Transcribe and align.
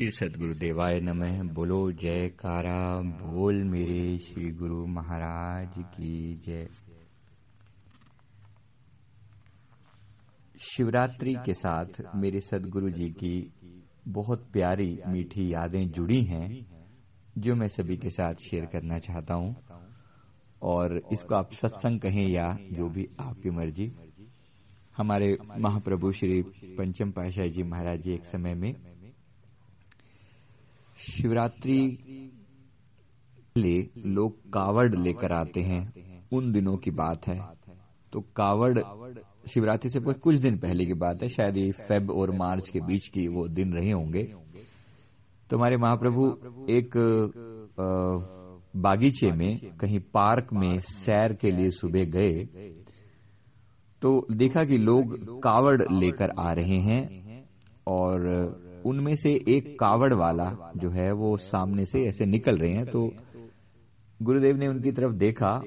श्री 0.00 0.10
सदगुरुदेवाय 0.10 1.00
नमः। 1.00 1.42
बोलो 1.42 1.92
जयकारा। 1.92 3.00
बोल 3.00 3.64
मेरे 3.64 4.18
श्री 4.18 4.50
गुरु 4.50 4.86
महाराज 4.86 5.74
की 5.78 6.34
जय। 6.34 6.68
शिवरात्रि 10.60 11.34
के 11.44 11.54
साथ 11.54 11.84
मेरे 12.16 12.40
सदगुरु 12.40 12.90
जी 12.90 13.08
की 13.08 13.52
बहुत 14.08 14.46
प्यारी 14.52 14.98
मीठी 15.08 15.52
यादें 15.52 15.90
जुड़ी 15.90 16.24
हैं, 16.24 16.66
जो 17.38 17.54
मैं 17.54 17.68
सभी 17.68 17.96
के 17.96 18.08
साथ 18.08 18.34
शेयर 18.34 18.64
करना 18.64 18.98
चाहता 18.98 19.34
हूँ। 19.34 19.56
और 20.62 21.02
इसको 21.12 21.34
आप 21.34 21.52
सत्संग 21.52 22.00
कहें 22.00 22.28
या 22.28 22.58
जो 22.72 22.88
भी 22.88 23.08
आपकी 23.20 23.50
मर्ज़ी। 23.50 23.92
हमारे 24.96 25.38
महाप्रभु 25.58 26.12
श्री 26.12 26.42
पंचम 26.78 27.10
पाशाह 27.10 27.46
जी 27.46 27.62
महाराज 27.62 28.00
जी 28.00 28.12
एक 28.12 28.24
समय 28.24 28.54
में 28.54 28.99
शिवरात्रि 31.00 31.80
ले 33.56 33.78
लोग 34.06 34.36
कावड़ 34.52 34.94
लेकर 34.96 35.32
आते 35.32 35.60
हैं। 35.60 35.82
उन 36.32 36.52
दिनों 36.52 36.76
की 36.76 36.90
बात 36.90 37.26
है। 37.28 37.38
तो 38.12 38.20
कावड़ 38.36 38.78
शिवरात्रि 39.44 39.90
से 39.90 40.00
कुछ 40.00 40.36
दिन 40.36 40.58
पहले 40.58 40.84
की 40.86 40.94
बात 40.94 41.22
है। 41.22 41.28
शायद 41.28 41.56
ये 41.56 41.70
फेब 41.80 42.10
और 42.10 42.30
मार्च 42.30 42.68
के 42.68 42.80
बीच 42.80 43.06
की 43.08 43.26
वो 43.28 43.46
दिन 43.48 43.72
रहे 43.72 43.90
होंगे। 43.90 44.22
तो 45.50 45.56
हमारे 45.56 45.76
महाप्रभु 45.76 46.26
एक 46.70 46.96
बागीचे 48.76 49.30
में 49.32 49.58
कहीं 49.76 50.00
पार्क 50.14 50.52
में 50.52 50.78
सैर 50.80 51.32
के 51.32 51.50
लिए 51.50 51.70
सुबह 51.70 52.04
गए। 52.06 52.44
तो 54.02 54.26
देखा 54.32 54.64
कि 54.64 54.76
लोग 54.78 55.16
कावड़ 55.42 55.82
लेकर 55.92 56.30
आ 56.38 56.52
रहे 56.52 56.78
हैं 56.80 57.02
और 57.86 58.18
उनमें 58.86 59.16
से 59.16 59.30
एक 59.48 59.76
कावड़ 59.80 60.14
वाला 60.14 60.72
जो 60.76 60.90
है 60.90 61.12
वो 61.12 61.36
सामने 61.36 61.84
से 61.84 62.06
ऐसे 62.08 62.26
निकल 62.26 62.56
रहे 62.56 62.72
हैं 62.72 62.86
तो 62.86 63.10
गुरुदेव 64.22 64.56
ने 64.56 64.68
उनकी 64.68 64.92
तरफ़ 64.92 65.12
देखा 65.12 65.62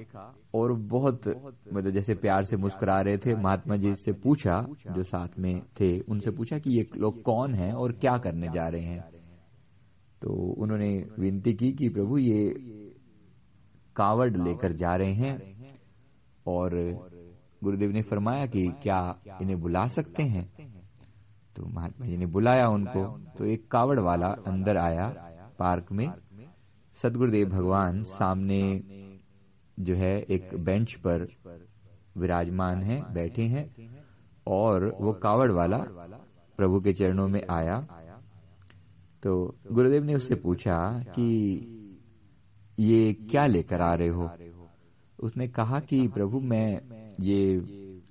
और 0.55 0.73
बहुत 0.73 1.27
मतलब 1.73 1.89
जैसे 1.89 2.13
प्यार 2.13 2.43
से 2.43 2.57
मुस्कुरा 2.57 3.01
रहे 3.01 3.17
थे, 3.17 3.35
महात्मा 3.35 3.75
जी 3.75 3.95
से 3.95 4.11
पूछा, 4.11 4.67
जो 4.91 5.03
साथ 5.03 5.27
में 5.39 5.61
थे, 5.61 5.99
उनसे 5.99 6.31
पूछा 6.31 6.59
कि 6.59 6.69
ये 6.69 6.89
लोग 6.97 7.21
कौन 7.21 7.53
हैं 7.53 7.73
और 7.73 7.91
क्या 7.91 8.17
करने 8.17 8.47
जा 8.47 8.67
रहे 8.67 8.81
हैं। 8.81 9.01
तो 10.21 10.33
उन्होंने 10.33 11.07
विनती 11.19 11.53
की 11.53 11.71
कि 11.71 11.89
प्रभु, 11.89 12.17
ये 12.17 12.49
कावड़ 13.95 14.37
लेकर 14.37 14.73
जा 14.73 14.95
रहे 14.95 15.13
हैं 15.13 15.55
और 16.47 16.69
गुरुदेव 17.63 17.91
ने 17.91 18.01
फरमाया 18.01 18.45
कि 18.45 18.61
क्या 18.83 19.15
इन्हें 19.41 19.59
बुला 19.61 19.87
सकते 19.87 20.23
हैं? 20.23 20.72
तो 21.55 21.65
महात्मा 21.65 22.05
जी 22.05 22.17
ने 22.17 22.25
बुलाया 22.25 22.67
उनको। 22.67 23.05
तो 23.37 23.45
एक 23.45 23.67
कावड़ 23.71 23.99
वाला 23.99 24.27
अंदर 24.27 24.77
आया 24.77 25.07
पार्क 25.59 25.91
में। 25.91 26.11
सदगुरुदेव 27.01 27.49
भगवान 27.49 28.03
सामने 28.03 28.61
जो 29.79 29.95
है 29.95 30.21
एक 30.21 30.49
बेंच 30.55 30.93
पर 30.93 31.27
विराजमान 32.17 32.81
है, 32.81 33.13
बैठे 33.13 33.43
हैं 33.43 33.95
और 34.47 34.97
वो 35.01 35.13
कावड़ 35.13 35.51
वाला 35.51 35.77
प्रभु 36.57 36.79
के 36.81 36.93
चरणों 36.93 37.27
में 37.27 37.41
आया। 37.49 37.79
तो 39.23 39.55
गुरुदेव 39.71 40.03
ने 40.03 40.15
उससे 40.15 40.35
पूछा 40.35 41.03
कि 41.15 41.27
ये 42.79 43.13
क्या 43.13 43.45
लेकर 43.45 43.81
आ 43.81 43.93
रहे 43.93 44.07
हो? 44.07 44.29
उसने 45.19 45.47
कहा 45.47 45.79
कि 45.79 46.07
प्रभु, 46.07 46.39
मैं 46.39 46.81
ये 47.19 47.61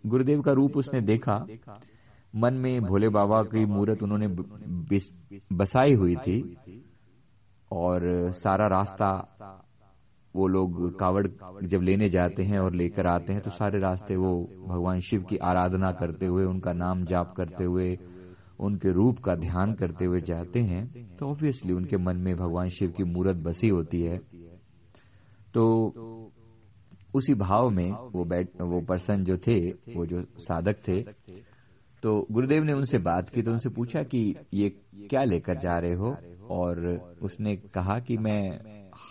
गुरुदेव 0.06 0.42
का 0.42 0.52
रूप 0.52 0.76
उसने 0.76 1.00
देखा। 1.00 1.46
मन 2.34 2.54
में 2.54 2.80
भोले 2.82 3.08
बाबा 3.08 3.42
की 3.44 3.64
मूर्त 3.66 4.02
उन्होंने 4.02 4.28
बसाई 5.52 5.94
हुई 5.94 6.14
थी 6.16 6.38
और 7.70 8.30
सारा 8.32 8.66
रास्ता 8.66 9.10
वो 10.34 10.46
लोग 10.46 10.98
कावड़ 10.98 11.26
जब 11.66 11.82
लेने 11.82 12.08
जाते 12.08 12.42
हैं 12.42 12.58
और 12.58 12.74
लेकर 12.74 13.06
आते 13.06 13.32
हैं 13.32 13.42
तो 13.42 13.50
सारे 13.50 13.78
रास्ते 13.80 14.16
वो 14.16 14.32
भगवान 14.68 15.00
शिव 15.00 15.22
की 15.22 15.36
आराधना 15.36 15.90
करते 15.92 16.26
हुए, 16.26 16.44
उनका 16.44 16.72
नाम 16.72 17.04
जाप 17.04 17.34
करते 17.36 17.64
हुए, 17.64 17.96
उनके 18.60 18.92
रूप 18.92 19.18
का 19.18 19.34
ध्यान 19.34 19.72
करते 19.74 20.04
हुए 20.04 20.20
जाते 20.20 20.60
हैं 20.60 21.16
तो 21.16 21.26
ऑब्वियसली 21.26 21.72
उनके 21.72 21.96
मन 21.96 22.16
में 22.16 22.34
भगवान 22.36 22.68
शिव 22.68 22.90
की 22.90 23.04
मूर्त 23.04 23.36
बसी 23.38 23.68
होती 23.68 24.00
है। 24.02 24.18
तो 25.54 25.64
उसी 27.14 27.34
भाव 27.34 27.70
में 27.70 27.90
वो 28.12 28.24
बैठ, 28.24 28.60
वो 28.62 28.80
पर्सन 28.80 29.24
जो 29.24 29.36
थे, 29.36 29.58
वो 29.96 30.06
जो 30.06 30.22
साधक 30.38 30.76
थे 30.88 31.00
तो 32.02 32.26
गुरुदेव 32.30 32.64
ने 32.64 32.72
उनसे 32.72 32.98
बात 32.98 33.28
की 33.30 33.42
तो 33.42 33.50
उनसे 33.50 33.68
पूछा 33.68 34.02
कि 34.02 34.34
ये 34.54 34.68
क्या 35.10 35.24
लेकर 35.24 35.58
जा 35.58 35.78
रहे 35.78 35.94
हो? 35.94 36.16
और 36.50 36.78
उसने 37.22 37.56
कहा 37.56 37.98
कि 37.98 38.16
मैं 38.16 38.60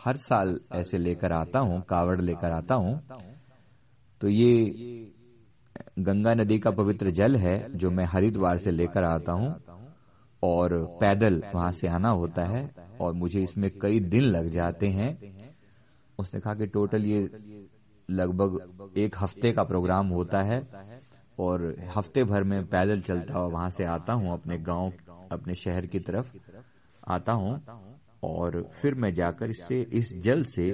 हर 0.06 0.18
साल 0.18 0.60
ऐसे 0.72 0.98
लेकर 0.98 1.32
आता 1.32 1.60
हूँ, 1.60 1.82
कावड़ 1.82 2.22
लेकर 2.22 2.52
आता 2.52 2.76
हूँ। 2.76 3.02
तो 4.22 4.28
ये 4.28 5.14
गंगा 6.00 6.34
नदी 6.34 6.60
का 6.60 6.72
पवित्र 6.72 7.10
जल 7.10 7.36
है, 7.36 7.78
जो 7.78 7.92
मैं 7.92 8.06
हरिद्वार 8.06 8.58
से 8.58 8.72
लेकर 8.72 9.04
आता 9.04 9.32
हूँ, 9.32 9.56
और 10.44 10.98
पैदल 11.02 11.44
वहाँ 11.56 11.72
से 11.72 11.88
आना 11.88 12.10
होता 12.10 12.44
है, 12.44 12.72
और 13.02 13.14
मुझे 13.14 13.44
इसमें 13.44 13.70
कई 13.82 14.00
दिन 14.00 14.22
लग 14.22 14.48
जाते 14.48 14.88
हैं। 14.88 15.18
उसने 16.20 16.40
कहा 16.40 16.54
कि 16.54 16.66
टोटल 16.66 17.06
ये 17.06 17.22
लगभग 18.10 18.94
एक 18.98 19.16
हफ़्ते 19.20 19.52
का 19.52 19.64
प्रोग्राम 19.64 20.08
होता 20.08 20.42
है 20.42 20.60
और 21.42 21.64
हफ़्ते 21.98 22.24
भर 22.24 22.44
में 22.44 22.66
पैदल 22.66 23.02
चलता 23.02 23.34
हुआ 23.34 23.48
वहाँ 23.48 23.70
से 23.70 23.84
आता 23.84 24.14
हूँ 24.14 24.32
अपने 24.34 24.58
गाँव 24.58 24.92
अपने 25.32 25.54
शहर 25.56 25.86
की 25.86 26.00
तरफ़ 26.00 26.32
आता 27.10 27.32
हूँ 27.34 27.54
और 28.24 28.62
फिर 28.82 28.96
मैं 28.96 29.14
जाकर 29.14 29.50
इससे 29.50 29.82
इस 29.92 30.14
जल 30.24 30.44
से 30.44 30.72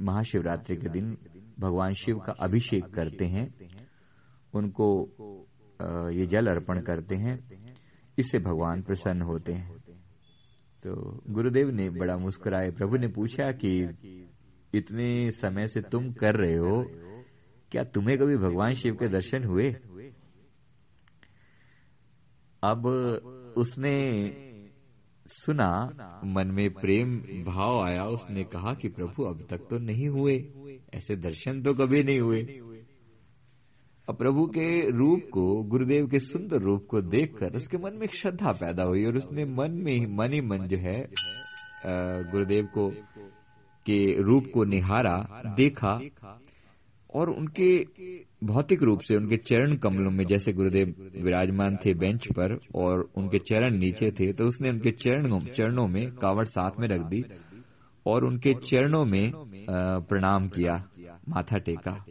महाशिवरात्रि 0.00 0.76
के 0.76 0.88
दिन 0.88 1.16
भगवान 1.60 1.92
शिव 1.94 2.18
का 2.18 2.32
अभिषेक 2.40 2.84
करते 2.94 3.24
हैं। 3.24 3.46
उनको 4.54 4.86
ये 6.10 6.26
जल 6.26 6.46
अर्पण 6.46 6.80
करते 6.80 7.16
हैं। 7.16 7.38
इससे 8.18 8.38
भगवान 8.38 8.82
प्रसन्न 8.82 9.22
होते 9.22 9.52
हैं। 9.52 9.76
तो 10.82 11.20
गुरुदेव 11.30 11.70
ने 11.70 11.88
बड़ा 11.90 12.16
मुस्कुराए। 12.16 12.70
प्रभु 12.70 12.96
ने 12.96 13.08
पूछा 13.08 13.50
कि 13.52 13.72
इतने 14.74 15.30
समय 15.30 15.66
से 15.66 15.80
तुम 15.82 16.12
कर 16.12 16.34
रहे 16.34 16.56
हो? 16.56 16.82
क्या 17.72 17.82
तुम्हें 17.84 18.16
कभी 18.18 18.36
भगवान 18.36 18.74
शिव 18.74 18.94
के 18.94 19.08
दर्शन 19.08 19.44
हुए? 19.44 19.74
अब 22.70 22.86
उसने 23.56 23.96
सुना, 25.26 25.68
मन 26.24 26.50
में 26.50 26.68
प्रेम 26.70 27.16
भाव 27.44 27.80
आया। 27.80 28.04
उसने 28.06 28.44
कहा 28.44 28.74
कि 28.74 28.88
प्रभु, 28.88 29.24
अब 29.24 29.46
तक 29.50 29.66
तो 29.70 29.78
नहीं 29.78 30.08
हुए। 30.08 30.34
ऐसे 30.94 31.16
दर्शन 31.16 31.62
तो 31.62 31.74
कभी 31.74 32.02
नहीं 32.02 32.20
हुए। 32.20 32.42
अब 34.08 34.16
प्रभु 34.16 34.46
के 34.46 34.90
रूप 34.90 35.22
को, 35.32 35.62
गुरुदेव 35.62 36.06
के 36.06 36.18
सुंदर 36.18 36.60
रूप 36.60 36.86
को 36.90 37.00
देखकर 37.00 37.56
उसके 37.56 37.76
मन 37.76 37.94
में 37.94 38.02
एक 38.02 38.14
श्रद्धा 38.14 38.52
पैदा 38.52 38.82
हुई 38.82 39.04
और 39.04 39.16
उसने 39.16 39.44
मन 39.44 39.70
में 39.84 39.92
ही, 39.92 40.06
मन 40.06 40.32
ही 40.32 40.40
मन 40.40 40.66
जो 40.66 40.78
है 40.78 40.98
गुरुदेव 42.30 42.68
को, 42.74 42.88
के 43.86 44.22
रूप 44.22 44.44
को 44.54 44.64
निहारा, 44.64 45.42
देखा। 45.56 45.98
और 47.10 47.30
उनके 47.30 47.68
भौतिक 48.44 48.82
रूप 48.82 49.00
से, 49.00 49.16
उनके 49.16 49.36
चरण 49.38 49.74
कमलों 49.76 50.10
में, 50.10 50.24
जैसे 50.26 50.52
गुरुदेव 50.52 50.94
विराजमान 51.16 51.76
थे 51.76 51.94
बेंच 51.94 52.26
पर 52.32 52.58
और 52.74 53.08
उनके 53.16 53.38
चरण 53.40 53.74
नीचे 53.74 54.10
थे 54.10 54.32
तो 54.32 54.46
उसने 54.46 54.70
उनके 54.70 54.90
चरणों 54.92 55.40
चरणों 55.40 55.86
में 55.88 56.10
कावड़ 56.16 56.46
साथ 56.46 56.80
में 56.80 56.88
रख 56.88 57.06
दी 57.06 57.24
और 58.06 58.24
उनके 58.24 58.54
चरणों 58.62 59.04
में 59.04 59.30
प्रणाम 60.08 60.48
किया, 60.48 60.76
माथा 61.28 61.58
टेका। 61.58 62.04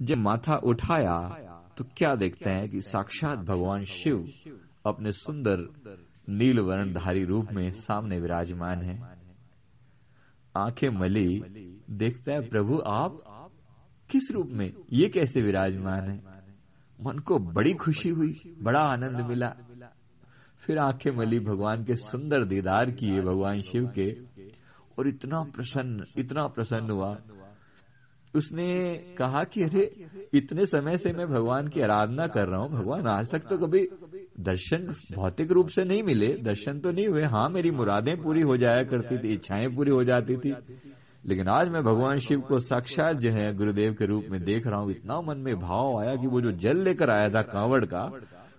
जब 0.00 0.18
माथा 0.18 0.56
उठाया 0.64 1.18
तो 1.78 1.84
क्या 1.96 2.14
देखते 2.14 2.50
हैं 2.50 2.68
कि 2.68 2.80
साक्षात 2.82 3.38
भगवान 3.38 3.84
शिव 3.86 4.28
अपने 4.86 5.12
सुंदर 5.14 5.66
नील 6.30 6.58
वर्णधारी 6.60 7.24
रूप 7.24 7.48
में 7.52 7.70
सामने 7.72 8.18
विराजमान 8.20 8.82
है। 8.82 8.98
आँखें 10.54 10.88
मली, 10.90 11.28
देखता 11.92 12.32
है, 12.32 12.40
प्रभु, 12.48 12.80
आप 12.86 13.20
किस 14.10 14.30
रूप 14.30 14.48
में? 14.50 14.72
ये 14.92 15.08
कैसे 15.08 15.42
विराजमान 15.42 16.02
है? 16.02 16.22
मन 17.04 17.18
को 17.18 17.38
बड़ी 17.38 17.72
खुशी 17.72 18.08
हुई, 18.08 18.54
बड़ा 18.62 18.80
आनंद 18.80 19.20
मिला। 19.20 19.56
फिर 20.66 20.78
आँखें 20.78 21.10
मली 21.10 21.40
भगवान 21.40 21.84
के 21.84 21.96
सुंदर 21.96 22.44
दीदार 22.44 22.90
किए 22.90 23.20
भगवान 23.20 23.60
शिव 23.62 23.92
के, 23.98 24.12
और 24.98 25.08
इतना 25.08 25.42
प्रसन्न 25.42 26.04
इतना 26.16 26.46
प्रसन्न 26.46 26.90
हुआ। 26.90 27.18
उसने 28.34 28.94
कहा 29.18 29.44
कि 29.44 29.62
अरे, 29.62 30.06
इतने 30.34 30.66
समय 30.66 30.98
से 30.98 31.12
मैं 31.12 31.26
भगवान 31.28 31.68
की 31.68 31.80
आराधना 31.80 32.26
कर 32.26 32.48
रहा 32.48 32.60
हूँ। 32.60 32.70
भगवान, 32.70 33.06
आज 33.06 33.30
तक 33.30 33.38
तो 33.38 33.58
कभी 33.58 33.88
दर्शन 34.40 34.94
भौतिक 35.14 35.52
रूप 35.52 35.68
से 35.68 35.84
नहीं 35.84 36.02
मिले। 36.02 36.28
दर्शन 36.34 36.80
तो 36.80 36.90
नहीं 36.90 37.06
हुए। 37.08 37.22
हाँ 37.22 37.48
मेरी 37.48 37.70
मुरादें 37.70 38.16
पूरी 38.22 38.40
हो 38.40 38.56
जाया 38.56 38.82
करती 38.82 39.18
थी, 39.18 39.34
इच्छाएँ 39.34 39.68
पूरी 39.68 39.90
हो 39.90 40.04
जाती 40.04 40.36
थी। 40.36 40.52
लेकिन 41.24 41.48
आज 41.48 41.68
मैं 41.68 41.82
भगवान 41.82 42.18
शिव 42.18 42.40
को 42.40 42.58
साक्षात 42.60 43.16
जो 43.16 43.30
है 43.32 43.52
गुरुदेव 43.56 43.92
के 43.94 44.06
रूप 44.06 44.24
में 44.30 44.42
देख 44.44 44.66
रहा 44.66 44.80
हूँ, 44.80 44.90
इतना 44.90 45.20
मन 45.20 45.38
में 45.38 45.54
भाव 45.60 45.98
आया 45.98 46.14
कि 46.16 46.26
वो 46.26 46.40
जो 46.40 46.50
जल 46.58 46.82
लेकर 46.84 47.10
आया 47.10 47.28
था 47.28 47.42
कांवड़ 47.44 47.84
का, 47.84 48.04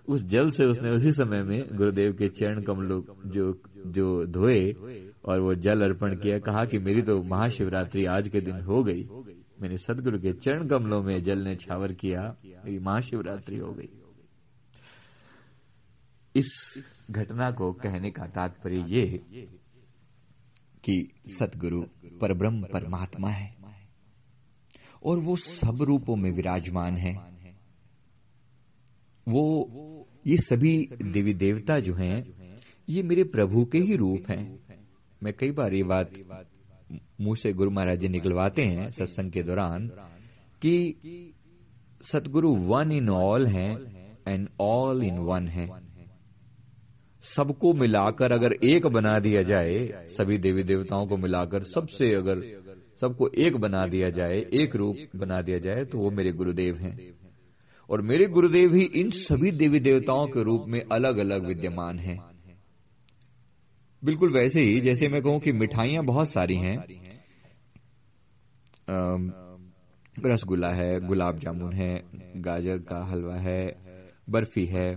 उस 0.08 0.22
जल 0.24 0.50
से 0.50 0.66
उसने 0.66 0.90
उसी 0.90 1.12
समय 1.12 1.42
में 1.42 1.76
गुरुदेव 1.76 2.12
के 2.12 2.28
चरण 2.30 2.62
कमलों 2.62 3.00
जो 3.30 3.52
जो 3.88 4.24
धोए 4.26 4.72
और 5.24 5.40
वो 5.40 5.54
जल 5.56 5.82
अर्पण 5.82 6.16
किया, 6.16 6.38
कहा 6.38 6.64
कि 6.64 6.78
मेरी 6.78 7.02
तो 7.02 7.22
महाशिवरात्रि 7.24 8.04
आज 8.06 8.28
के 8.28 8.40
दिन 8.40 8.60
हो 8.62 8.82
गई। 8.84 9.08
मैंने 9.60 9.76
सदगुरु 9.78 10.18
के 10.18 10.32
चरण 10.34 10.66
कमलों 10.68 11.02
में 11.02 11.22
जल 11.22 11.38
ने 11.38 11.54
छावर 11.56 11.92
किया, 11.94 12.22
मेरी 12.64 12.78
महाशिवरात्रि 12.78 13.58
हो 13.58 13.72
गई। 13.72 13.88
इस 16.34 16.48
घटना 17.10 17.50
को 17.50 17.72
कहने 17.74 18.10
का 18.10 18.26
तात्पर्य 18.26 18.84
ये 18.88 19.04
कि 20.86 21.08
सतगुरु 21.26 21.82
परब्रह्म 22.20 22.62
परमात्मा 22.62 23.30
है। 23.30 23.56
और 25.04 25.18
वो 25.18 25.36
सब 25.36 25.82
रूपों 25.82 26.16
में 26.16 26.30
विराजमान 26.30 26.96
है। 26.96 27.14
वो, 29.28 29.70
ये 30.26 30.36
सभी 30.36 30.88
देवी 31.02 31.34
देवता 31.34 31.78
जो 31.78 31.94
हैं, 31.94 32.24
ये 32.88 33.02
मेरे 33.02 33.24
प्रभु 33.24 33.64
के 33.64 33.78
ही 33.78 33.96
रूप 33.96 34.30
हैं। 34.30 34.58
मैं 35.22 35.32
कई 35.32 35.50
बार 35.50 35.74
ये 35.74 35.82
बात 35.82 36.12
मुँह 37.20 37.34
से 37.34 37.52
गुरु 37.52 37.70
महाराज 37.70 37.98
जी 37.98 38.08
निकलवाते 38.08 38.62
हैं 38.62 38.90
सत्संग 38.90 39.32
के 39.32 39.42
दौरान 39.42 39.88
कि 40.62 40.94
सतगुरु 42.02 42.56
वन 42.56 42.92
इन 42.92 43.10
ऑल 43.10 43.46
हैं 43.46 43.78
एंड 44.28 44.48
ऑल 44.60 45.02
इन 45.02 45.18
वन 45.18 45.48
है। 45.48 45.85
सबको 47.26 47.72
मिलाकर 47.72 48.32
अगर 48.32 48.52
एक 48.64 48.86
बना 48.86 49.18
दिया 49.18 49.42
जाए, 49.42 50.06
सभी 50.08 50.38
देवी 50.38 50.62
देवताओं 50.62 51.06
को 51.06 51.16
मिलाकर 51.16 51.62
सबसे 51.62 52.14
अगर 52.14 52.42
सबको 53.00 53.28
एक 53.28 53.56
बना 53.56 53.86
दिया 53.86 54.10
जाए, 54.10 54.38
एक 54.52 54.76
रूप 54.76 54.96
बना 55.16 55.40
दिया 55.42 55.58
जाए 55.58 55.84
तो 55.84 55.98
वो 55.98 56.10
मेरे 56.10 56.32
गुरुदेव 56.32 56.76
हैं। 56.76 56.96
और 57.90 58.02
मेरे 58.02 58.26
गुरुदेव 58.26 58.74
ही 58.74 58.84
इन 58.94 59.10
सभी 59.10 59.50
देवी 59.50 59.80
देवताओं 59.80 60.26
के 60.26 60.42
रूप 60.42 60.64
में 60.68 60.80
अलग 60.92 61.18
अलग 61.18 61.46
विद्यमान 61.46 61.98
हैं। 61.98 62.18
बिल्कुल 64.04 64.32
वैसे 64.32 64.60
ही, 64.60 64.80
जैसे 64.80 65.08
मैं 65.08 65.22
कहूँ 65.22 65.40
कि 65.40 65.52
मिठाइयाँ 65.52 66.04
बहुत 66.04 66.28
सारी 66.28 66.56
हैं। 66.56 66.76
रसगुल्ला 70.26 70.68
है, 70.68 71.00
गुलाब 71.00 71.38
जामुन 71.38 71.72
है, 71.72 72.02
गाजर 72.36 72.78
का 72.78 73.04
हलवा 73.04 73.36
है, 73.36 73.76
बर्फ़ी 74.30 74.66
है 74.66 74.94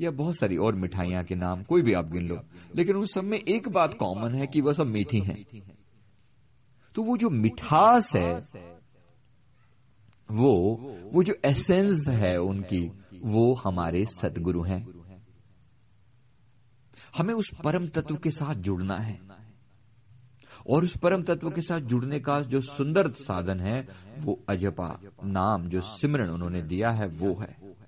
या 0.00 0.10
बहुत 0.10 0.34
सारी 0.34 0.56
और 0.56 0.74
मिठाइयाँ 0.74 1.24
के 1.24 1.34
नाम 1.34 1.62
कोई 1.62 1.82
भी 1.82 1.92
आप 1.92 2.04
गिन 2.04 2.28
लो। 2.28 2.40
लेकिन 2.76 2.96
उन 2.96 3.06
सब 3.06 3.24
में 3.24 3.38
एक 3.38 3.68
बात 3.68 3.94
कॉमन 3.94 4.34
है 4.34 4.46
कि 4.46 4.60
वह 4.60 4.72
सब 4.72 4.86
मीठी 4.86 5.20
हैं। 5.20 5.62
तो 6.94 7.02
वो 7.02 7.16
जो 7.16 7.30
मिठास 7.30 8.12
है, 8.16 8.40
वो 10.30 10.76
वो 11.12 11.22
जो 11.22 11.34
एसेंस 11.44 12.06
है 12.08 12.36
उनकी, 12.36 12.88
वो 13.24 13.54
हमारे 13.54 14.04
सदगुरु 14.04 14.62
हैं। 14.62 14.86
हमें 17.18 17.34
उस 17.34 17.50
परम 17.64 17.86
तत्व 17.86 18.16
के 18.16 18.30
साथ 18.30 18.54
जुड़ना 18.54 18.94
है। 18.94 19.20
और 20.70 20.84
उस 20.84 20.96
परम 20.96 21.22
तत्व 21.22 21.50
के 21.50 21.60
साथ 21.60 21.80
जुड़ने 21.80 22.20
का 22.20 22.40
जो 22.40 22.60
सुंदर 22.60 23.10
साधन 23.10 23.60
है, 23.60 23.88
वो 24.18 24.44
अजपा 24.48 25.00
नाम, 25.24 25.68
जो 25.68 25.80
सिमरन 25.80 26.30
उन्होंने 26.30 26.62
दिया 26.62 26.90
है, 26.90 27.06
वो 27.06 27.34
है। 27.40 27.78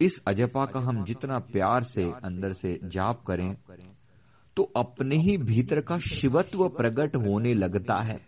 इस 0.00 0.20
अजपा 0.26 0.64
का 0.64 0.80
हम 0.80 1.04
जितना 1.04 1.38
प्यार 1.52 1.82
से 1.82 2.02
अंदर 2.24 2.52
से 2.52 2.78
जाप 2.84 3.22
करें 3.26 3.54
तो 4.56 4.62
अपने 4.76 5.16
ही 5.16 5.36
भीतर 5.36 5.80
का 5.80 5.98
शिवत्व 5.98 6.68
प्रकट 6.68 7.16
होने 7.16 7.54
लगता 7.54 8.00
है। 8.02 8.18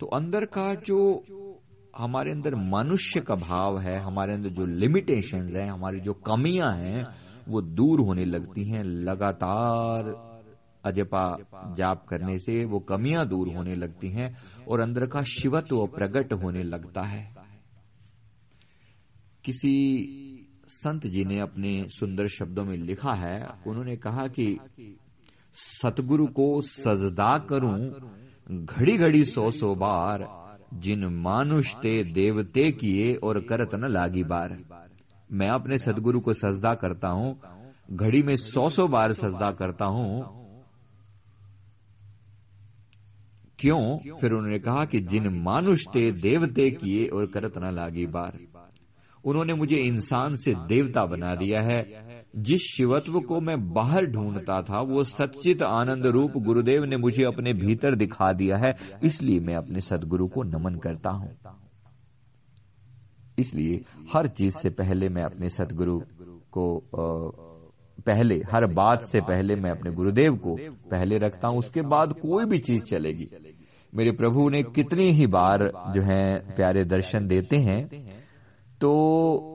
तो 0.00 0.06
अंदर 0.06 0.44
का 0.44 0.74
जो 0.74 0.98
हमारे 1.96 2.30
अंदर 2.32 2.54
मनुष्य 2.54 3.20
का 3.20 3.34
भाव 3.34 3.78
है, 3.78 3.98
हमारे 4.00 4.34
अंदर 4.34 4.48
जो 4.48 4.66
लिमिटेशन 4.66 5.48
है, 5.56 5.68
हमारी 5.68 6.00
जो 6.00 6.12
कमियाँ 6.12 6.72
हैं, 6.76 7.04
वो 7.48 7.60
दूर 7.60 8.00
होने 8.00 8.24
लगती 8.24 8.64
हैं। 8.64 8.82
लगातार 8.84 10.10
अजपा 10.84 11.24
जाप 11.78 12.04
करने 12.06 12.38
से 12.38 12.64
वो 12.64 12.78
कमियाँ 12.80 13.26
दूर 13.28 13.54
होने 13.54 13.74
लगती 13.74 14.08
हैं 14.08 14.34
और 14.68 14.80
अंदर 14.80 15.06
का 15.06 15.22
शिवत्व 15.22 15.86
प्रकट 15.86 16.32
होने 16.32 16.62
लगता 16.62 17.02
है। 17.02 17.51
किसी 19.44 20.46
संत 20.68 21.06
जी 21.06 21.24
ने 21.24 21.40
अपने 21.40 21.88
सुंदर 21.88 22.26
शब्दों 22.26 22.64
में 22.64 22.76
लिखा 22.76 23.12
है, 23.12 23.48
उन्होंने 23.66 23.96
कहा 23.96 24.26
कि 24.26 24.60
सतगुरु 25.54 26.26
को 26.26 26.60
सजदा 26.62 27.38
करूँ 27.38 27.78
घड़ी 28.50 28.96
घड़ी 28.96 29.24
सौ 29.24 29.50
सौ 29.50 29.74
बार, 29.74 30.28
जिन 30.74 31.04
मानुष 31.04 31.74
ते 31.74 32.02
देवते 32.04 32.70
किए 32.72 33.14
और 33.14 33.40
करत 33.40 33.74
न 33.74 33.90
लागी 33.92 34.22
बार। 34.24 34.58
मैं 35.32 35.48
अपने 35.48 35.78
सदगुरु 35.78 36.20
को 36.20 36.32
सजदा 36.32 36.74
करता 36.74 37.08
हूँ, 37.08 37.40
घड़ी 37.92 38.22
में 38.22 38.36
सौ 38.36 38.68
सौ 38.68 38.86
बार 38.86 39.12
सजदा 39.12 39.50
करता 39.50 39.84
हूँ। 39.84 40.42
क्यों? 43.58 44.16
फिर 44.16 44.32
उन्होंने 44.32 44.58
कहा 44.58 44.84
कि 44.84 45.00
जिन 45.00 45.28
मानुष 45.42 45.84
ते 45.92 46.10
देवते 46.12 46.70
किए 46.70 47.06
और 47.06 47.26
करत 47.26 47.58
न 47.58 47.74
लागी 47.74 48.06
बार। 48.06 48.38
उन्होंने 49.24 49.54
मुझे 49.54 49.76
इंसान 49.76 50.34
से 50.34 50.54
देवता 50.54 51.06
बना 51.06 51.34
दिया 51.34 51.60
है। 51.60 51.82
जिस 52.36 52.60
शिवत्व 52.60 53.20
को 53.20 53.40
मैं 53.40 53.72
बाहर 53.72 54.06
ढूंढता 54.06 54.62
था, 54.62 54.80
वो 54.80 55.04
सचित 55.04 55.62
आनंद 55.62 56.06
रूप 56.06 56.32
गुरुदेव 56.36 56.84
ने 56.84 56.96
मुझे 56.96 57.24
अपने 57.24 57.52
भीतर 57.52 57.94
दिखा 57.94 58.32
दिया 58.32 58.56
है। 58.56 58.74
इसलिए 59.04 59.40
मैं 59.40 59.54
अपने 59.54 59.80
सदगुरु 59.80 60.26
को 60.26 60.42
नमन 60.42 60.74
करता 60.74 61.10
हूँ। 61.10 61.36
इसलिए 63.38 63.80
हर 64.14 64.26
चीज़ 64.26 64.54
से 64.58 64.70
पहले 64.70 65.08
मैं 65.08 65.22
अपने 65.22 65.48
सदगुरु 65.48 66.00
को 66.52 66.82
पहले, 68.06 68.34
हर 68.34 68.66
बात 68.66 69.02
से 69.02 69.20
पहले 69.20 69.54
मैं 69.56 69.70
अपने 69.70 69.90
गुरुदेव 69.90 70.36
को 70.36 70.56
पहले 70.90 71.18
रखता 71.18 71.48
हूँ। 71.48 71.58
उसके 71.58 71.82
बाद 71.82 72.12
कोई 72.12 72.44
भी 72.44 72.58
चीज़ 72.58 72.82
चलेगी। 72.82 73.28
मेरे 73.94 74.12
प्रभु 74.12 74.48
ने 74.48 74.62
कितनी 74.62 75.10
ही 75.10 75.26
बार 75.26 75.72
जो 75.94 76.02
है 76.02 76.54
प्यारे 76.56 76.84
दर्शन 76.84 77.26
देते 77.26 77.56
हैं 77.56 77.88
तो 78.82 78.90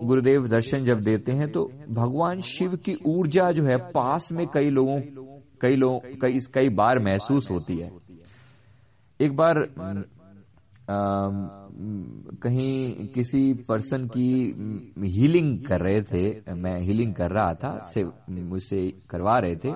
गुरुदेव 0.04 0.48
दर्शन 0.48 0.86
जब 0.86 1.02
देते 1.02 1.32
हैं 1.32 1.52
तो 1.52 1.64
भगवान 1.92 2.42
शिव 2.42 2.76
की 2.86 2.94
ऊर्जा 3.06 3.52
जो 3.52 3.64
है 3.64 3.78
पास 3.92 4.28
में 4.32 4.46
कई 4.48 4.70
लोगों 4.70 5.00
कई 5.62 5.76
लोग 5.76 6.06
कई 6.22 6.40
कई 6.54 6.70
बार 6.70 7.00
महसूस 7.00 7.50
होती 7.52 7.78
है। 7.78 7.92
एक 9.20 9.36
बार 9.36 9.58
आ, 10.90 10.98
कहीं 12.44 13.08
किसी 13.08 13.42
पर्सन 13.70 14.08
की 14.08 14.30
हीलिंग 15.08 15.50
कर 15.66 15.80
रहे 15.82 16.02
थे 16.04 16.54
मैं 16.56 16.78
हीलिंग 16.82 17.14
कर 17.16 17.32
रहा 17.32 17.54
था 17.54 17.78
से 17.94 18.04
मुझसे 18.30 18.88
करवा 19.10 19.38
रहे 19.40 19.56
थे 19.56 19.72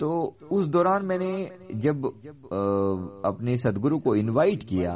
तो 0.00 0.08
उस 0.50 0.66
दौरान 0.68 1.06
मैंने 1.06 1.32
जब 1.80 2.06
आ, 2.06 2.10
अपने 3.30 3.56
सदगुरु 3.58 3.98
को 3.98 4.14
इनवाइट 4.14 4.62
किया 4.62 4.94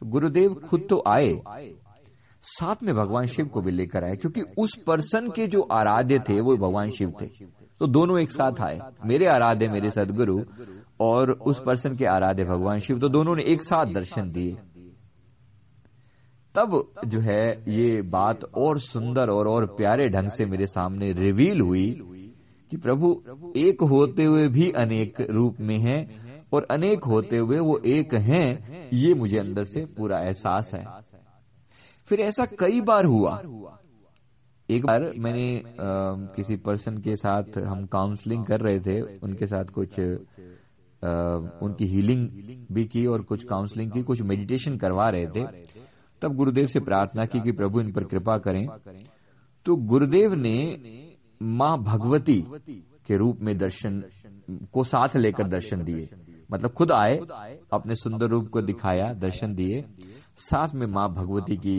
तो 0.00 0.06
गुरुदेव 0.06 0.54
खुद 0.68 0.86
तो 0.90 1.02
आए। 1.08 1.32
साथ 2.44 2.82
में 2.82 2.94
भगवान 2.94 3.26
शिव 3.26 3.46
को 3.46 3.60
भी 3.60 3.70
लेकर 3.70 4.04
आए, 4.04 4.16
क्योंकि 4.16 4.42
उस 4.58 4.74
पर्सन 4.76 5.30
के 5.30 5.46
जो 5.46 5.60
आराध्य 5.72 6.18
थे, 6.18 6.40
वो 6.40 6.56
भगवान 6.56 6.90
शिव 6.90 7.12
थे। 7.20 7.26
तो 7.80 7.86
दोनों 7.86 8.18
एक 8.20 8.30
साथ 8.30 8.60
आए, 8.60 8.78
मेरे 9.06 9.26
आराध्य, 9.26 9.68
मेरे 9.68 9.90
सदगुरु 9.90 10.40
और 11.00 11.30
उस 11.30 11.62
पर्सन 11.66 11.96
के 11.96 12.06
आराध्य 12.06 12.44
भगवान 12.44 12.78
शिव 12.78 12.98
तो 12.98 13.08
दोनों 13.08 13.34
ने 13.36 13.42
एक 13.42 13.62
साथ 13.62 13.92
दर्शन 13.94 14.30
दिए। 14.30 14.56
तब 16.54 16.92
जो 17.06 17.20
है, 17.20 17.44
ये 17.68 18.02
बात 18.02 18.44
और 18.56 18.78
सुंदर 18.80 19.30
और 19.30 19.48
और 19.48 19.66
प्यारे 19.76 20.08
ढंग 20.08 20.28
से 20.28 20.46
मेरे 20.46 20.66
सामने 20.66 21.12
रिवील 21.12 21.60
हुई 21.60 21.90
कि 22.72 22.76
प्रभु, 22.76 23.10
एक 23.56 23.82
होते 23.82 24.24
हुए 24.24 24.46
भी 24.48 24.70
अनेक 24.76 25.20
रूप 25.30 25.60
में 25.60 25.78
हैं 25.78 26.00
और 26.52 26.66
अनेक 26.70 27.04
होते 27.04 27.36
हुए 27.36 27.58
वो 27.58 27.78
एक 27.86 28.14
हैं, 28.14 28.88
ये 28.92 29.14
मुझे 29.14 29.38
अंदर 29.38 29.64
से 29.64 29.84
पूरा 29.98 30.18
एहसास 30.18 30.70
है। 30.74 30.84
फिर 32.08 32.20
ऐसा 32.20 32.44
कई 32.58 32.80
बार 32.80 33.04
हुआ। 33.04 33.40
एक 34.68 34.84
बार 34.86 35.12
मैंने 35.18 35.58
आ, 35.58 35.62
किसी 36.36 36.56
पर्सन 36.56 36.96
के 36.98 37.16
साथ 37.16 37.58
हम 37.58 37.84
काउंसलिंग 37.86 38.44
कर 38.46 38.60
रहे 38.60 38.80
थे 38.80 39.00
उनके 39.18 39.46
साथ 39.46 39.64
कुछ 39.64 40.00
आ, 40.00 41.10
उनकी 41.62 41.86
हीलिंग 41.86 42.28
भी 42.72 42.84
की 42.84 43.06
और 43.06 43.22
कुछ 43.22 43.44
काउंसलिंग 43.44 43.90
की 43.92 44.02
कुछ 44.02 44.22
मेडिटेशन 44.22 44.76
करवा 44.76 45.08
रहे 45.08 45.26
थे। 45.26 45.44
तब 46.22 46.34
गुरुदेव 46.34 46.66
से 46.66 46.80
प्रार्थना 46.80 47.24
की 47.24 47.40
कि 47.40 47.52
प्रभु 47.52 47.80
इन 47.80 47.92
पर 47.92 48.04
कृपा 48.04 48.38
करें। 48.38 48.66
तो 49.66 49.76
गुरुदेव 49.76 50.34
ने 50.34 50.56
माँ 51.42 51.76
भगवती 51.78 52.40
के 53.06 53.16
रूप 53.16 53.40
में 53.40 53.56
दर्शन 53.58 54.02
को 54.72 54.82
साथ 54.82 55.16
लेकर 55.16 55.48
दर्शन 55.48 55.84
दिए। 55.84 56.08
मतलब 56.52 56.70
खुद 56.70 56.92
आए 56.92 57.18
अपने 57.72 57.94
सुंदर 57.94 58.26
रूप 58.26 58.48
को 58.48 58.60
दिखाया 58.62 59.12
दर्शन 59.14 59.54
दिए। 59.54 59.84
साथ 60.38 60.74
में 60.74 60.86
माँ 60.86 61.08
भगवती 61.14 61.56
की 61.56 61.78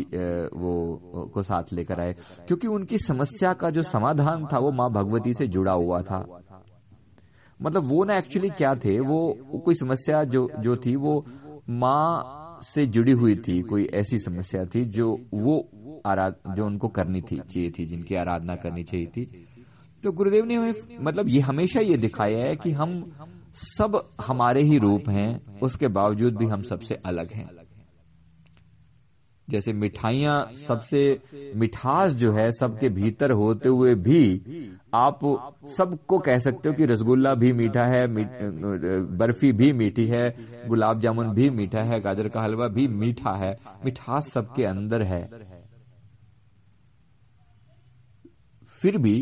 वो 0.53 1.29
को 1.33 1.41
साथ 1.41 1.73
लेकर 1.73 2.01
आए। 2.01 2.13
क्योंकि 2.47 2.67
उनकी 2.67 2.97
समस्या 2.97 3.53
का 3.53 3.69
जो 3.69 3.81
समाधान 3.81 4.45
था 4.45 4.59
वो 4.59 4.71
माँ 4.71 4.89
भगवती 4.91 5.33
से 5.33 5.47
जुड़ा 5.47 5.71
हुआ 5.71 6.01
था। 6.01 6.25
मतलब 7.59 7.85
वो 7.85 8.03
ना 8.03 8.17
एक्चुअली 8.17 8.49
क्या 8.49 8.73
थे 8.75 8.99
वो 8.99 9.19
कोई 9.65 9.75
समस्या 9.75 10.23
जो 10.23 10.49
जो 10.59 10.75
थी 10.75 10.95
वो 10.95 11.25
माँ 11.69 12.59
से 12.61 12.85
जुड़ी 12.85 13.11
हुई 13.11 13.35
थी 13.35 13.61
कोई 13.61 13.85
ऐसी 13.93 14.19
समस्या 14.19 14.65
थी 14.65 14.85
जो 14.85 15.19
वो 15.33 15.59
आराध 16.05 16.35
जो 16.55 16.65
उनको 16.65 16.87
करनी 16.87 17.21
थी 17.21 17.37
चाहिए 17.37 17.69
थी 17.69 17.85
जिनकी 17.85 18.15
आराधना 18.15 18.55
करनी 18.55 18.83
चाहिए 18.83 19.05
थी। 19.05 19.25
तो 20.03 20.11
गुरुदेव 20.11 20.45
ने 20.45 20.55
हमें 20.55 20.73
मतलब 21.01 21.29
ये 21.29 21.39
हमेशा 21.39 21.81
ये 21.81 21.97
दिखाया 21.97 22.39
है 22.39 22.55
कि 22.55 22.71
हम 22.71 23.11
सब 23.53 24.01
हमारे 24.27 24.63
ही 24.63 24.77
रूप 24.77 25.09
हैं 25.09 25.59
उसके 25.59 25.87
बावजूद 25.87 26.37
भी 26.37 26.45
हम 26.45 26.61
सबसे 26.61 26.95
अलग 26.95 27.31
हैं। 27.31 27.49
जैसे 29.49 29.73
मिठाइयाँ 29.73 30.51
सबसे 30.53 31.19
मिठास 31.55 32.11
जो 32.11 32.31
है, 32.31 32.51
सबके 32.51 32.89
भीतर 32.89 33.31
होते 33.31 33.69
हुए 33.69 33.95
भी 33.95 34.21
आप 34.93 35.19
सबको 35.77 36.19
कह 36.19 36.37
सकते 36.37 36.69
हो 36.69 36.75
कि 36.75 36.85
रसगुल्ला 36.85 37.33
भी 37.33 37.51
मीठा 37.53 37.85
है 37.85 38.07
बर्फ़ी 39.17 39.51
भी 39.51 39.71
मीठी 39.73 40.05
है, 40.05 40.29
गुलाब 40.67 40.99
जामुन 40.99 41.33
भी 41.33 41.49
मीठा 41.49 41.81
है, 41.81 41.99
गाजर 41.99 42.27
का 42.27 42.41
हलवा 42.41 42.67
भी 42.67 42.87
मीठा 42.87 43.35
है, 43.45 43.55
मिठास 43.85 44.29
सबके 44.33 44.63
अंदर 44.65 45.01
है। 45.03 45.21
फिर 48.81 48.97
भी 48.97 49.15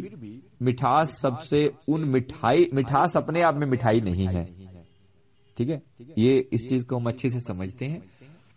मिठास 0.62 1.20
सबसे 1.22 1.72
उन 1.88 2.04
मिठाई, 2.04 2.70
मिठास 2.74 3.18
अपने 3.18 3.42
आप 3.42 3.56
में 3.56 3.68
मिठाई 3.68 4.02
नहीं 4.02 4.28
है। 4.28 4.46
ठीक 5.58 5.70
है? 5.70 5.82
ये 6.18 6.50
इस 6.54 6.68
चीज़ 6.70 6.86
को 6.86 6.98
हम 6.98 7.06
अच्छे 7.06 7.30
से 7.30 7.40
समझते 7.40 7.86
हैं। 7.86 8.02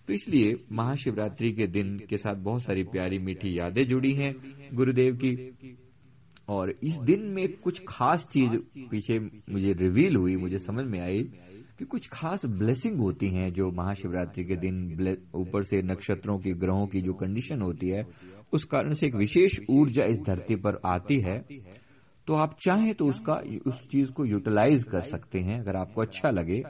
तो 0.09 0.12
इसलिए 0.12 0.54
महाशिवरात्रि 0.73 1.52
के 1.52 1.66
दिन 1.66 1.99
के 2.09 2.16
साथ 2.16 2.35
बहुत 2.35 2.62
सारी 2.62 2.83
प्यारी 2.83 3.19
मीठी 3.19 3.59
यादें 3.59 3.87
जुड़ी 3.87 4.14
हैं 4.14 4.35
गुरुदेव 4.75 5.16
की। 5.16 5.76
और 6.49 6.71
इस 6.83 6.97
दिन 6.97 7.23
में 7.23 7.49
कुछ 7.57 7.83
खास 7.88 8.28
चीज़ 8.33 8.57
पीछे 8.90 9.19
मुझे 9.52 9.73
रिवील 9.73 10.16
हुई, 10.16 10.37
मुझे 10.37 10.59
समझ 10.59 10.85
में 10.85 11.00
आई 11.00 11.23
कि 11.78 11.85
कुछ 11.85 12.09
खास 12.12 12.47
ब्लेसिंग 12.47 13.00
होती 13.00 13.28
हैं 13.28 13.52
जो 13.52 13.71
महाशिवरात्रि 13.71 14.45
के 14.45 14.57
दिन 14.57 15.16
ऊपर 15.35 15.62
से 15.62 15.83
नक्षत्रों 15.83 16.38
की 16.38 16.52
ग्रहों 16.52 16.87
की 16.87 17.00
जो 17.00 17.12
कंडीशन 17.12 17.62
होती 17.62 17.88
है, 17.88 18.07
उस 18.52 18.64
कारण 18.64 18.92
से 18.92 19.07
एक 19.07 19.14
विशेष 19.14 19.61
ऊर्जा 19.71 20.04
इस 20.04 20.21
धरती 20.21 20.57
पर 20.57 20.80
आती 20.85 21.21
है। 21.21 21.38
तो 22.26 22.35
आप 22.35 22.57
चाहें 22.61 22.95
तो 22.95 23.07
उसका, 23.07 23.35
उस 23.66 23.88
चीज़ 23.88 24.11
को 24.11 24.25
यूटिलाइज 24.25 24.85
कर 24.85 25.00
सकते 25.00 25.38
हैं, 25.38 25.61
अगर 25.61 25.76
आपको 25.76 26.00
अच्छा 26.00 26.30
लगे। 26.30 26.62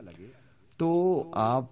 तो 0.78 1.20
आप 1.36 1.70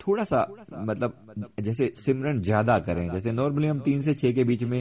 थोड़ा 0.00 0.24
सा 0.24 0.46
मतलब 0.72 1.14
जैसे 1.60 1.92
सिमरन 1.96 2.40
ज़्यादा 2.42 2.78
करें। 2.80 3.08
जैसे 3.10 3.32
नॉर्मली 3.32 3.68
हम 3.68 3.80
तीन 3.80 4.00
से 4.00 4.14
छह 4.14 4.32
के 4.32 4.44
बीच 4.44 4.62
में 4.64 4.78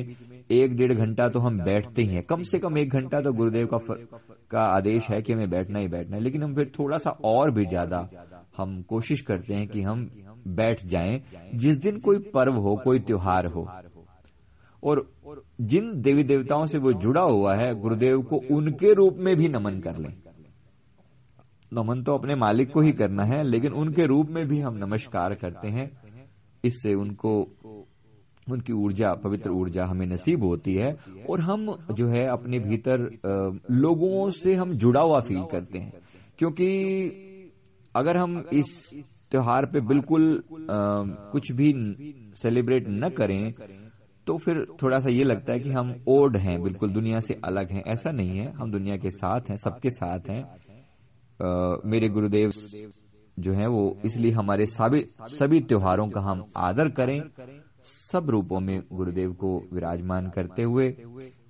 एक 0.52 0.76
डेढ़ 0.78 0.94
घंटा 0.94 1.28
तो 1.30 1.40
हम 1.40 1.58
बैठते 1.64 2.02
ही 2.02 2.08
हैं। 2.10 2.24
कम 2.24 2.44
से 2.44 2.60
कम 2.60 2.78
एक 2.78 2.90
घंटा 2.92 3.22
तो 3.22 3.34
गुरुदेव 3.34 3.68
का 3.68 3.78
फर, 3.80 4.06
का 4.52 4.62
आदेश 4.68 5.08
है 5.10 5.22
कि 5.22 5.34
हमें 5.34 5.50
बैठना 5.50 5.80
ही 5.80 5.88
बैठना 5.88 6.18
है। 6.18 6.24
लेकिन 6.24 6.44
हम 6.44 6.56
फिर 6.56 6.72
थोड़ा 6.80 6.98
सा 6.98 7.10
और 7.26 7.52
भी 7.52 7.66
ज़्यादा 7.66 8.08
हम 8.58 8.82
कोशिश 8.90 9.22
करते 9.22 9.54
हैं 9.54 9.68
कि 9.68 9.82
हम 9.82 10.10
बैठ 10.50 10.86
जाएँ 10.86 11.22
जिस 11.56 11.78
दिन 11.78 12.00
कोई 12.00 12.20
पर्व 12.34 12.56
हो 12.58 12.76
कोई 12.84 13.00
त्योहार 13.02 13.46
हो। 13.48 13.68
और 14.84 15.06
जिन 15.62 15.92
देवी 16.02 16.24
देवताओं 16.24 16.66
से 16.66 16.78
वो 16.78 16.92
जुड़ा 16.96 17.22
हुआ 17.22 17.56
है 17.56 17.74
गुरुदेव 17.80 18.22
को 18.22 18.42
उनके 18.52 18.94
रूप 18.94 19.18
में 19.18 19.36
भी 19.36 19.48
नमन 19.50 19.80
कर 19.80 19.98
लें। 19.98 20.14
नमन 21.72 22.02
तो 22.04 22.14
अपने 22.14 22.36
मालिक 22.36 22.72
को 22.72 22.82
ही 22.82 22.92
करना 22.94 23.24
है, 23.24 23.44
लेकिन 23.44 23.74
उनके 23.74 24.06
रूप 24.06 24.30
में 24.30 24.46
भी 24.48 24.60
हम 24.60 24.78
नमस्कार 24.78 25.36
करते 25.36 25.68
हैं। 25.68 25.90
इससे 26.64 26.94
उनको, 26.94 27.32
उनकी 28.48 28.74
ऊर्जा, 28.76 29.14
पवित्र 29.16 29.52
ऊर्जा 29.52 29.86
हमें 29.86 30.06
नसीब 30.08 30.44
होती 30.44 30.74
है 30.76 30.96
और 31.30 31.42
हम 31.42 31.66
जो 31.92 32.08
है 32.08 32.26
अपने 32.28 32.60
भीतर 32.60 33.10
लोगों 33.72 34.30
से 34.32 34.54
हम 34.56 34.74
जुड़ा 34.74 35.02
हुआ 35.02 35.20
फील 35.20 35.44
करते 35.52 35.80
हैं। 35.80 35.94
क्योंकि 36.40 36.68
अगर 37.96 38.18
हम 38.18 38.44
इस 38.54 38.90
त्योहार 39.32 39.66
पे 39.66 39.80
बिल्कुल 39.82 40.44
कुछ 40.52 41.52
भी 41.52 41.74
सेलिब्रेट 42.38 42.86
न 42.90 43.10
करें 43.10 43.54
तो 44.28 44.38
फिर 44.38 44.66
थोड़ा 44.82 45.00
सा 45.00 45.10
ये 45.10 45.24
लगता 45.24 45.54
है 45.54 45.60
कि 45.60 45.70
हम 45.70 45.94
ओड 46.08 46.36
हैं, 46.38 46.62
बिल्कुल 46.64 46.90
दुनिया 46.90 47.20
से 47.20 47.40
अलग 47.44 47.72
हैं। 47.72 47.84
ऐसा 47.84 48.12
नहीं 48.12 48.38
है, 48.38 48.52
हम 48.52 48.72
दुनिया 48.72 48.98
के 48.98 49.12
साथ 49.12 49.50
हैं, 49.50 49.58
सबके 49.58 49.90
साथ 49.90 50.30
हैं। 50.30 50.44
मेरे 51.42 52.10
गुरुदेव 52.10 52.52
जो 53.38 53.54
हैं, 53.54 53.68
वो 53.68 53.98
इसलिए 54.06 54.32
हमारे 54.32 54.66
सभी 54.66 55.02
सभी 55.30 55.60
त्योहारों 55.62 56.08
का 56.10 56.22
हम 56.22 56.44
आदर 56.58 56.90
करें। 56.90 57.22
सब 57.84 58.30
रूपों 58.30 58.60
में 58.60 58.82
गुरुदेव 58.94 59.34
को 59.34 59.58
विराजमान 59.74 60.30
करते 60.30 60.64
हुए 60.64 60.88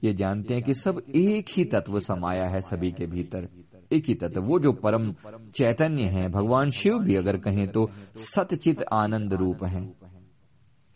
ये 0.04 0.14
जानते 0.14 0.54
हैं 0.54 0.64
कि 0.64 0.74
सब 0.74 1.02
एक 1.16 1.50
ही 1.50 1.64
तत्व 1.66 2.00
समाया 2.00 2.46
है 2.46 2.62
सभी 2.62 2.92
के 2.92 3.06
भीतर। 3.06 3.48
एक 3.92 4.04
ही 4.08 4.14
तत्व, 4.14 4.42
वो 4.42 4.60
जो 4.60 4.72
परम 4.74 5.12
चैतन्य 5.56 6.04
है, 6.04 6.28
भगवान 6.30 6.70
शिव 6.70 7.00
भी 7.00 7.16
अगर 7.16 7.38
कहें 7.38 7.68
तो 7.68 7.90
सतचित 8.16 8.84
आनंद 8.94 9.34
रूप 9.34 9.64
हैं। 9.64 9.94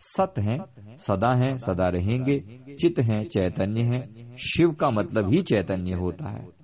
सत 0.02 0.34
हैं, 0.40 0.58
सदा 0.98 1.32
हैं, 1.36 1.58
सदा 1.58 1.88
रहेंगे 1.90 2.40
चित 2.76 3.00
हैं, 3.00 3.24
चैतन्य 3.26 3.82
हैं। 3.82 4.36
शिव 4.38 4.72
का 4.72 4.90
मतलब 4.90 5.34
ही 5.34 5.42
चैतन्य 5.42 5.94
होता 5.94 6.30
है। 6.30 6.63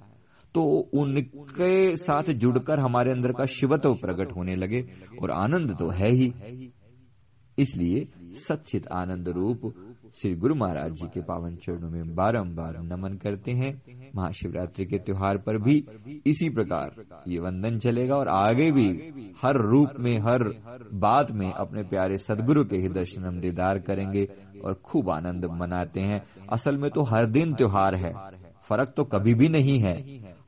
तो 0.55 0.63
उनके 0.93 1.95
साथ 1.97 2.31
जुड़कर 2.35 2.79
हमारे 2.79 3.11
अंदर 3.11 3.31
का 3.31 3.45
शिवत्व 3.51 3.93
प्रकट 3.95 4.35
होने 4.35 4.55
लगे 4.55 4.85
और 5.21 5.31
आनंद 5.33 5.75
तो 5.79 5.89
है 5.91 6.11
ही। 6.11 6.33
इसलिए 7.57 8.03
सचित 8.37 8.87
आनंद 8.93 9.27
रूप 9.29 9.71
श्री 10.15 10.33
गुरु 10.35 10.55
महाराज 10.55 10.91
जी 10.91 11.07
के 11.07 11.21
पावन 11.21 11.55
चरणों 11.55 11.89
में 11.89 12.15
बारंबार 12.15 12.77
नमन 12.83 13.17
करते 13.23 13.51
हैं। 13.51 13.71
महाशिवरात्रि 14.15 14.85
के 14.85 14.97
त्योहार 14.97 15.37
पर 15.37 15.57
भी 15.57 15.75
इसी 16.25 16.49
प्रकार 16.49 16.93
ये 17.27 17.39
वंदन 17.39 17.77
चलेगा 17.79 18.15
और 18.15 18.27
आगे 18.29 18.69
भी 18.71 18.87
हर 19.43 19.57
रूप 19.63 19.99
में, 19.99 20.17
हर 20.19 20.43
बात 20.95 21.31
में 21.31 21.51
अपने 21.51 21.83
प्यारे 21.83 22.17
सदगुरु 22.19 22.63
के 22.65 22.77
ही 22.77 22.89
दर्शन 22.89 23.25
हम 23.25 23.39
दीदार 23.39 23.79
करेंगे 23.81 24.27
और 24.63 24.73
खूब 24.85 25.09
आनंद 25.09 25.45
मनाते 25.53 26.01
हैं। 26.01 26.21
असल 26.49 26.77
में 26.77 26.89
तो 26.91 27.03
हर 27.05 27.25
दिन 27.27 27.53
त्योहार 27.53 27.95
है, 27.95 28.13
फ़र्क 28.69 28.93
तो 28.97 29.03
कभी 29.05 29.33
भी 29.33 29.49
नहीं 29.49 29.79
है। 29.79 29.95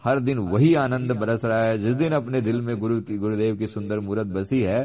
हर 0.03 0.19
दिन 0.19 0.37
वही 0.49 0.73
आनंद 0.75 1.11
बरस 1.13 1.45
रहा 1.45 1.63
है। 1.63 1.77
जिस 1.77 1.95
दिन 1.95 2.13
अपने 2.13 2.41
दिल 2.41 2.61
में 2.61 2.75
गुरु 2.79 2.99
की 3.01 3.17
गुरुदेव 3.17 3.55
की 3.55 3.67
सुंदर 3.67 3.99
मूर्त 3.99 4.27
बसी 4.29 4.61
है 4.61 4.81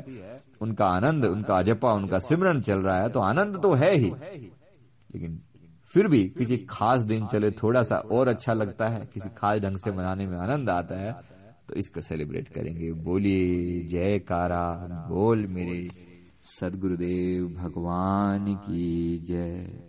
उनका 0.61 0.87
आनंद 0.87 1.25
उनका 1.25 1.59
अजपा 1.59 1.93
उनका 1.93 2.19
सिमरन 2.21 2.61
चल 2.61 2.79
रहा 2.81 3.01
है 3.01 3.09
तो 3.09 3.21
आनंद 3.23 3.61
तो 3.63 3.73
है 3.75 3.95
ही। 3.95 4.11
लेकिन 4.11 5.41
फिर 5.91 6.09
भी 6.09 6.23
किसी 6.29 6.57
खास 6.71 7.03
दिन 7.03 7.27
चले 7.27 7.51
थोड़ा 7.53 7.83
सा 7.83 7.97
और 7.97 8.29
अच्छा 8.29 8.53
लगता 8.53 8.87
है 8.87 9.09
किसी 9.15 9.29
खास 9.37 9.61
ढंग 9.61 9.77
से 9.77 9.91
मनाने 9.91 10.27
में 10.27 10.37
आनंद 10.39 10.71
आता 10.71 10.99
है 10.99 11.13
तो 11.69 11.75
इसको 11.75 12.01
सेलिब्रेट 12.01 12.49
करेंगे। 12.49 12.93
बोलिए 13.05 13.81
जय 13.89 14.19
कारा 14.19 14.65
बोल 15.09 15.47
मेरे 15.49 15.89
सदगुरुदेव 16.51 17.47
भगवान 17.57 18.55
की 18.57 19.19
जय। 19.25 19.86